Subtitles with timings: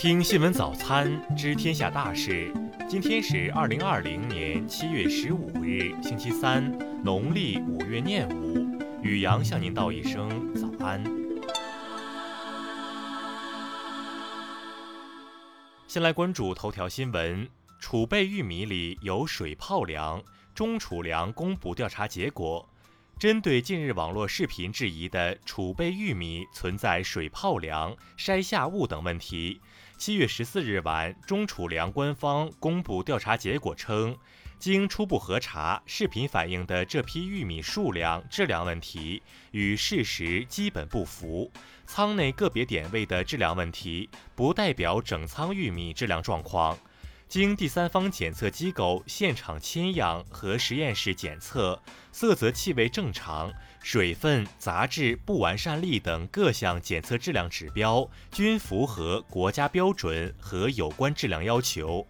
[0.00, 2.54] 听新闻早餐知天下大事。
[2.88, 6.72] 今天是二零二零年七月十五日，星期三，
[7.02, 8.64] 农历五月廿五。
[9.02, 11.02] 雨阳向您道一声早安。
[15.88, 17.48] 先来关注头条新闻：
[17.80, 20.22] 储备玉米里有水泡粮，
[20.54, 22.68] 中储粮公布调查结果。
[23.18, 29.60] 针对近日网络视频质疑的储备玉米存在水泡粮、筛下物等问题，
[29.96, 34.16] 七月十四日晚，中储粮官方公布调查结果称，
[34.56, 41.50] 经初步核查，视频反映的这批玉米数量、质量问题与事实基本不符，
[41.86, 46.78] 仓内个别点位的质量问题不代表整仓玉米质量状况。
[47.28, 51.78] 经第三方检测机构现场签样和实验室检测，
[52.10, 62.06] 色泽、气味正常，水分、杂质、不完善粒等各项检测质量指标均符合国家标准和有关质量要求。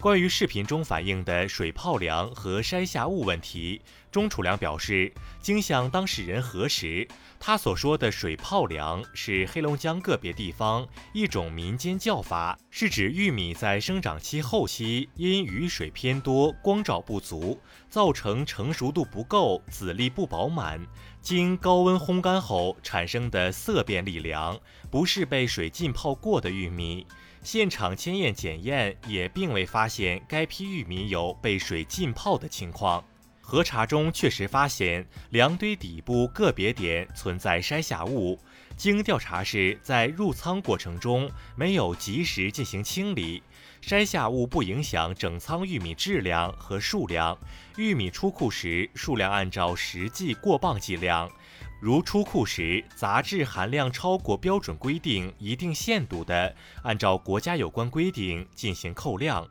[0.00, 7.08] 关于视频中反映的水泡粮和筛下物问题，钟楚良表示，经向当事人核实，
[7.40, 20.86] 他所说的水泡粮是黑龙江个别地方一种民间叫法，是指玉米在生长期后期因雨水偏多、光照不足，造成成熟度不够、籽粒不饱满，
[21.22, 27.06] 经高温烘干后产生的色变粒粮，不是被水浸泡过的玉米。
[27.44, 33.04] 现场检验检验也并未发现该批玉米有被水浸泡的情况。
[33.42, 38.40] 核查中确实发现粮堆底部个别点存在筛下物，
[38.78, 43.42] 经调查是在入仓过程中没有及时进行清理。
[43.82, 47.36] 筛下物不影响整仓玉米质量和数量，
[47.76, 51.30] 玉米出库时数量按照实际过磅计量。
[51.80, 59.46] 如出库时杂质含量超过标准规定一定限度的，按照国家有关规定进行扣量。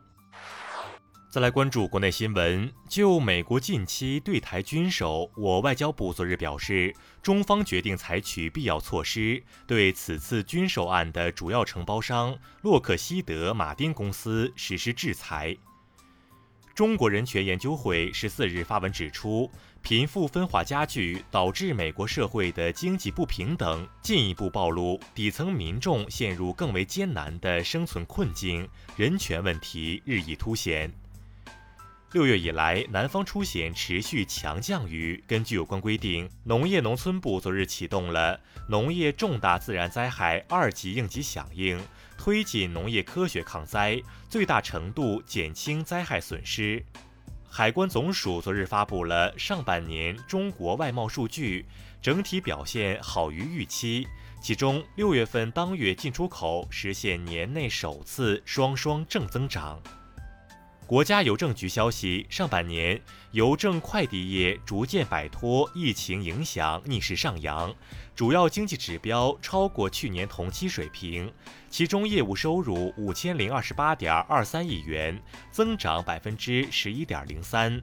[1.30, 15.56] 再来关注国内新闻，就美国近期对台军售，我外交部昨日表示，中方决定采取必要措施，对此次军售案的主要承包商洛克希德马丁公司实施制裁。
[16.74, 19.48] 中国人权研究会十四日发文指出，
[19.80, 30.92] 贫富分化加剧导致美国社会的经济不平等，进一步暴露底层民众陷入更为艰难的生存困境，人权问题日益凸显。
[32.10, 41.80] 六月以来，南方出现持续强降雨，根据有关规定，农业农村部昨日启动了农业重大自然灾害二级应急响应。
[42.16, 46.84] 推进农业科学抗灾，最大程度减轻灾害损失。
[47.48, 51.64] 海关总署昨日发布了上半年中国外贸数据，
[52.02, 54.06] 整体表现好于预期。
[54.42, 59.80] 其中，六月份当月进出口实现年内首次双双正增长。
[60.86, 63.00] 国家邮政局消息，上半年
[63.32, 67.74] 邮政快递业逐渐摆脱疫情影响，逆势上扬，
[68.14, 71.32] 主要经济指标超过去年同期水平。
[71.70, 75.18] 其中，业务收入五千零二十八点二三亿元，
[75.50, 77.80] 增长百分之十一点零三。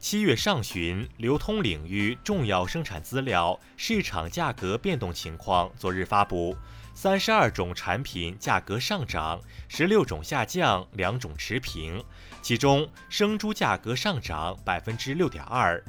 [0.00, 6.56] 七月上旬，流通领域重要生产资料市场价格变动情况昨日发布。
[6.94, 12.02] 三十二种产品价格上涨，十六种下降，两种持平。
[12.40, 15.82] 其中，生猪价格上涨百分之六点二。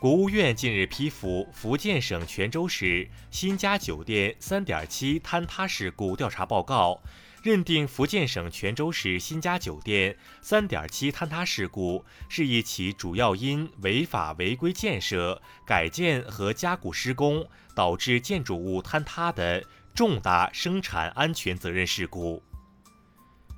[0.00, 7.02] 国务院近日批复福建省泉州市新家酒店三点七坍塌事故调查报告，
[7.42, 17.44] 认定福建省泉州市新家酒店三点七坍塌事故是一起主要因违法违规建设、改建和加固施工
[17.74, 19.64] 导致建筑物坍塌的。
[19.98, 22.40] 重大生产安全责任事故。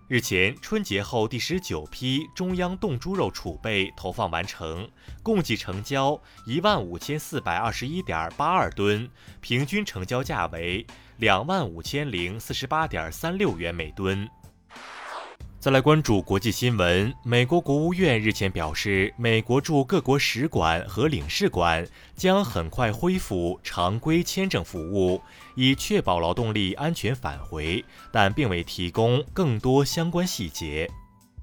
[0.09, 4.91] 日前，春节后第十九批中央冻猪肉储备投放完成，
[5.23, 9.06] 共计成交一万五千四百二十一点八二吨，
[9.43, 10.87] 平均成交价为
[11.19, 14.27] 两万五千零四十八点三六元每吨。
[15.60, 17.12] 再来关注国际新闻。
[17.22, 21.86] 美国国务院日前表示，美国驻各国使馆和领事馆
[22.16, 25.21] 将很快恢复常规签证服务，
[25.54, 30.91] 以确保劳动力安全返回，但并未提供更多相关细节。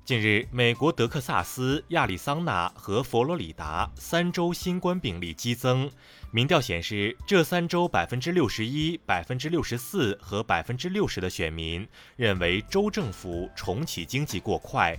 [0.07, 5.91] 近日，美国德克萨斯、亚利桑那和佛罗里达三州新冠病例激增。
[6.31, 14.97] 民调显示，这三州百分之六十一、百分之六十四和百分之六十的选民认为州政府重启经济过快。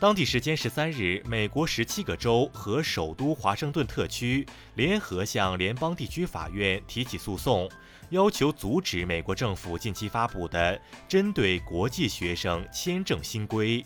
[0.00, 7.70] 当地时间十三日，美国十七个州和首都华盛顿特区联合向联邦地区法院提起诉讼，
[8.08, 13.84] 要求阻止美国政府近期发布的针对国际学生签证新规。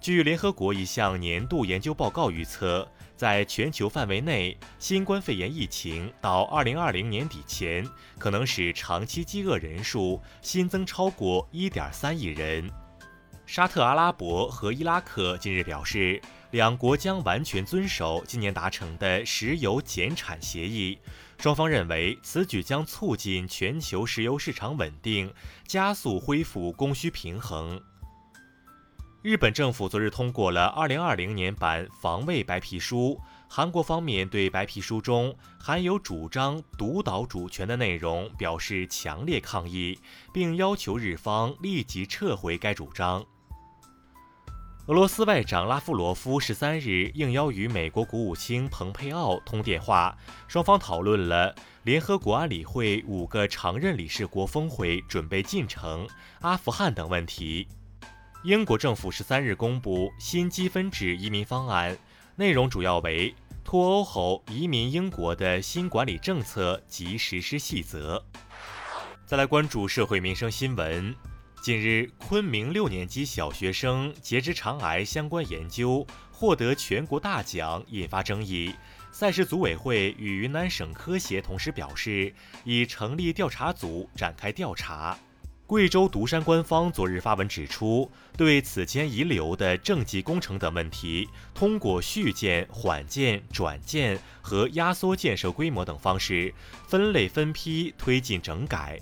[0.00, 7.88] 据联合国一项年度研究报告预测，在全球范围内，新冠肺炎疫情到二零二零年底前，
[8.18, 12.68] 可能使长期饥饿人数新增超过一点三亿人。
[13.46, 16.20] 沙特阿拉伯和伊拉克近日表示，
[16.50, 20.98] 两国将完全遵守今年达成的石油减产协议。
[21.38, 25.32] 双方认为，此举将促进全球石油市场稳定，
[25.64, 27.80] 加速恢复供需平衡。
[29.22, 39.98] 日本政府昨日通过了2020年版防卫白皮书，韩国方面对白皮书中含有主张独岛主权的内容表示强烈抗议，
[40.32, 43.24] 并要求日方立即撤回该主张。
[44.86, 50.16] 俄罗斯外长拉夫罗夫十三日应邀与美国国务卿蓬佩奥通电话，
[50.46, 51.52] 双方讨论了
[51.82, 56.08] 联合国安理会五个常任理事国峰会准备进程、
[56.40, 57.66] 阿富汗等问题。
[58.44, 61.98] 英国政府十三日公布新积分制移民方案，
[62.36, 63.34] 内容主要为
[63.64, 68.24] 脱欧后移民英国的新管理政策及实施细则。
[69.26, 71.12] 再来关注社会民生新闻。
[71.66, 78.72] 近日，昆明六年级小学生结直肠癌相关研究获得全国大奖，引发争议。
[79.10, 82.32] 赛事组委会与云南省科协同时表示，
[82.62, 85.18] 已成立调查组展开调查。
[85.66, 96.54] 贵州独山官方昨日发文指出，对此前遗留的政绩工程等问题，通过续建、缓建、转建和压缩建设规模等方式，
[96.86, 99.00] 分类分批推进整改。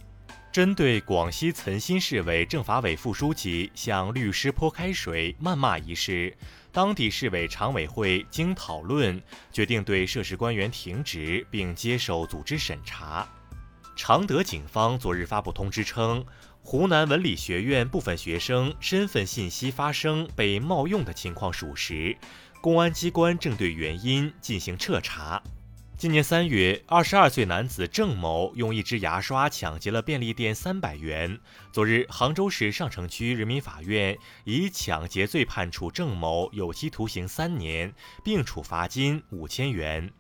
[0.55, 6.33] 针对广西岑溪市委政法委副书记向律师泼开水、谩骂一事，
[6.71, 9.21] 当地市委常委会经讨论，
[9.51, 13.29] 决定对涉事官员停职并接受组织审查。
[13.97, 16.25] 常德警方昨日发布通知称，
[16.63, 22.17] 湖南文理学院部分学生身份信息发生被冒用的情况属实，
[22.61, 25.43] 公安机关正对原因进行彻查。
[25.97, 31.39] 今年三月，二十二岁男子郑某用一支牙刷抢劫了便利店三百元。
[31.73, 37.95] 昨日，杭州市上城区人民法院以抢劫罪判处郑某有期徒刑三年，
[38.25, 40.11] 并处罚金五千元。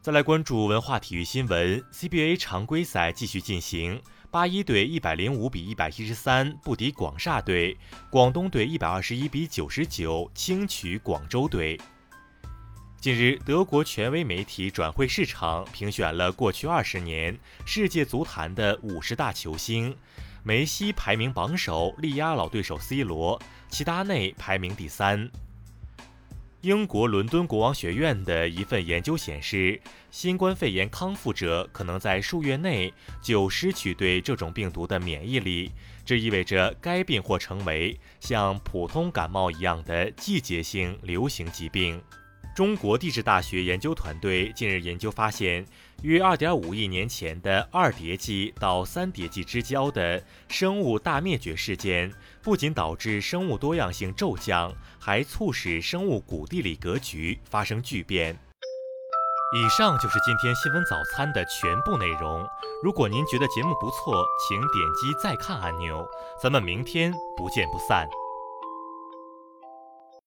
[0.00, 7.76] 再来关注文化体育新闻，CBA 常规赛继续进行，八一队一百零五比一百一十三不敌广厦队，
[8.08, 11.78] 广东队一百二十一比九十九轻取广州队。
[13.04, 19.94] 近日，德国权威媒体转会市场评选了过去二十年世界足坛的五十大球星，
[20.42, 25.30] 梅西排名榜首，力压老对手 C 罗，齐达内排名第三。
[26.62, 29.78] 英国伦敦国王学院的一份研究显示，
[30.10, 32.90] 新冠肺炎康复者可能在数月内
[33.20, 35.70] 就失去对这种病毒的免疫力，
[36.06, 42.00] 这意味着该病或成为像普通感冒一样的季节性流行疾病。
[42.54, 45.66] 中国地质大学研究团队近日研究发现，
[46.02, 58.38] 约2.5亿年前的二叠纪到三叠纪之交的生物大灭绝事件，不仅导致生物多样性骤降，还促使生物古地理格局发生巨变。
[59.56, 62.46] 以上就是今天新闻早餐的全部内容。
[62.84, 66.06] 如果您觉得节目不错，请点击再看按钮。
[66.40, 68.08] 咱们明天不见不散。